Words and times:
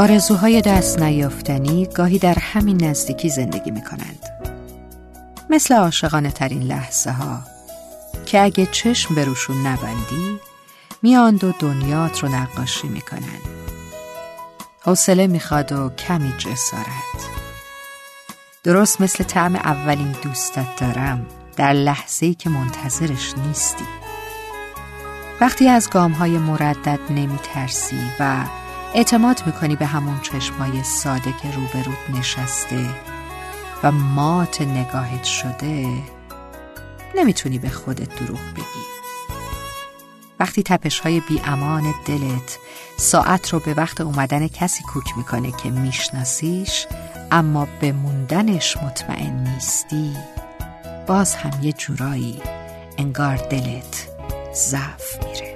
آرزوهای 0.00 0.60
دست 0.60 0.98
نیافتنی 0.98 1.86
گاهی 1.86 2.18
در 2.18 2.38
همین 2.38 2.84
نزدیکی 2.84 3.28
زندگی 3.28 3.70
می 3.70 3.84
کنند. 3.84 4.50
مثل 5.50 5.74
عاشقانه 5.74 6.30
ترین 6.30 6.62
لحظه 6.62 7.10
ها 7.10 7.40
که 8.26 8.42
اگه 8.42 8.66
چشم 8.66 9.14
به 9.14 9.24
روشون 9.24 9.66
نبندی 9.66 10.40
میاند 11.02 11.44
و 11.44 11.52
دنیات 11.58 12.18
رو 12.18 12.28
نقاشی 12.28 12.88
می‌کنن. 12.88 13.40
حوصله 14.80 15.26
می‌خواد 15.26 15.72
و 15.72 15.90
کمی 15.90 16.32
جسارت. 16.38 17.20
درست 18.64 19.00
مثل 19.00 19.24
طعم 19.24 19.56
اولین 19.56 20.14
دوستت 20.22 20.76
دارم 20.76 21.26
در 21.56 21.72
لحظه 21.72 22.26
ای 22.26 22.34
که 22.34 22.50
منتظرش 22.50 23.34
نیستی. 23.46 23.84
وقتی 25.40 25.68
از 25.68 25.90
گام 25.90 26.12
های 26.12 26.38
مردد 26.38 27.00
نمی 27.10 27.38
ترسی 27.54 28.10
و 28.20 28.44
اعتماد 28.94 29.42
می‌کنی 29.46 29.76
به 29.76 29.86
همون 29.86 30.20
چشمای 30.20 30.82
ساده 30.82 31.34
که 31.42 31.50
روبروت 31.50 32.18
نشسته 32.18 32.90
و 33.82 33.92
مات 33.92 34.62
نگاهت 34.62 35.24
شده 35.24 35.88
نمی‌تونی 37.16 37.58
به 37.58 37.68
خودت 37.68 38.14
دروغ 38.14 38.40
بگی. 38.56 38.90
وقتی 40.40 40.62
تپش 40.62 41.00
های 41.00 41.20
بی 41.20 41.40
امان 41.44 41.94
دلت 42.06 42.58
ساعت 42.96 43.48
رو 43.48 43.60
به 43.60 43.74
وقت 43.74 44.00
اومدن 44.00 44.48
کسی 44.48 44.82
کوک 44.82 45.16
می‌کنه 45.16 45.52
که 45.52 45.70
میشناسیش 45.70 46.86
اما 47.30 47.68
به 47.80 47.92
موندنش 47.92 48.76
مطمئن 48.76 49.48
نیستی 49.48 50.16
باز 51.06 51.34
هم 51.34 51.62
یه 51.62 51.72
جورایی 51.72 52.42
انگار 52.98 53.36
دلت 53.36 54.08
ضعف 54.54 55.24
میره. 55.24 55.49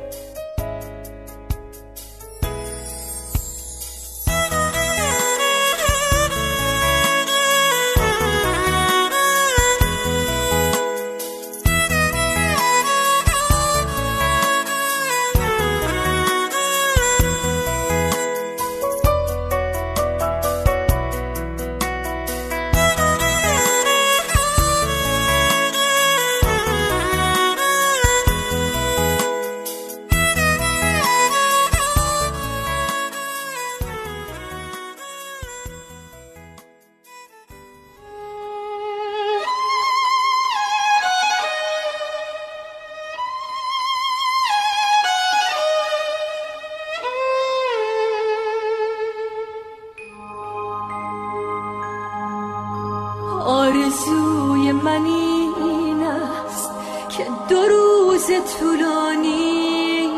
دو 57.48 57.62
روز 57.62 58.26
طولانی. 58.58 60.08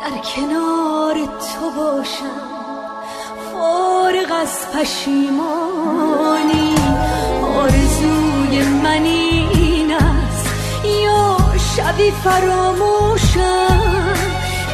در 0.00 0.18
کنار 0.18 1.14
تو 1.14 1.70
باشم 1.76 2.40
فارغ 3.52 4.32
از 4.42 4.54
پشیمانی. 4.74 6.74
آرزوی 7.56 8.62
من 8.62 9.04
این 9.04 9.92
است 9.92 10.46
یا 11.04 11.36
شبی 11.76 12.10
فراموشم 12.10 13.84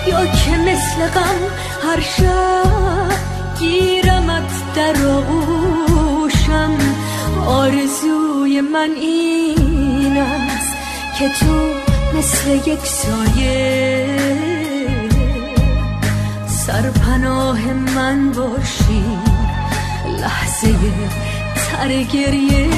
یا 0.06 0.26
که 0.26 0.50
مثل 0.50 1.06
غم 1.15 1.41
هر 1.82 2.00
شب 2.00 3.10
گیرمت 3.59 4.75
در 4.75 5.06
آغوش 5.06 6.50
آرزوی 7.47 8.60
من 8.60 8.91
این 8.91 9.80
که 11.20 11.28
تو 11.28 11.75
مثل 12.19 12.70
یک 12.70 12.86
سایه. 12.86 14.06
سرپناه 16.47 17.58
من 17.97 18.32
باشی 18.32 19.04
لحظه 20.20 20.75
تر 21.54 21.88
گریه. 21.88 22.69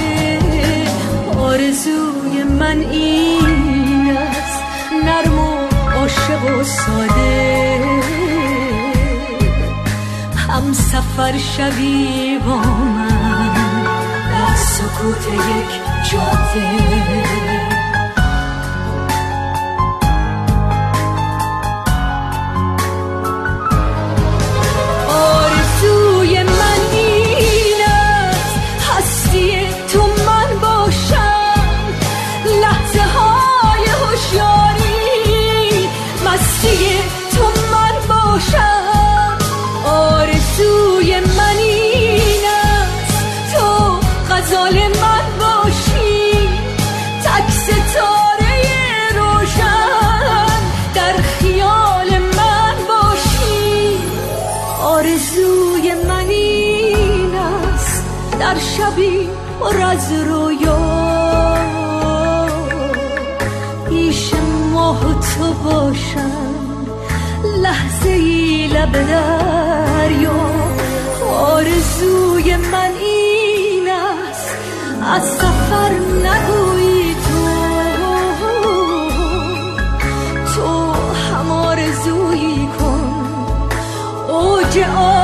آرزوی 1.39 2.43
من 2.59 2.81
این 2.81 4.17
است 4.17 4.63
نرم 5.05 5.39
و 5.39 5.57
عاشق 5.99 6.61
و 6.61 6.65
ساده. 6.65 7.81
هم 10.49 10.73
سفر 10.73 11.39
شوی 11.39 12.39
با 12.47 12.57
من 12.57 14.57
سکوت 14.57 15.27
یک 15.33 15.81
جاده. 16.11 17.52
разруё 59.61 60.79
پیش 63.89 64.35
ماه 64.73 65.01
تو 65.01 65.53
باشم 65.65 66.87
لحظه 67.63 68.09
ای 68.11 68.67
لب 68.67 68.93
دریا. 68.93 70.41
آرزوی 71.41 72.57
من 72.57 72.91
این 73.01 73.89
است 73.89 74.57
از 75.15 75.23
سفر 75.25 75.91
نگویی 76.25 77.15
تو. 77.15 77.45
تو 80.55 80.93
هم 80.93 81.51
آرزویی 81.51 82.69
کن 82.79 83.13
اوج 84.29 84.79
آرزوی 84.79 85.22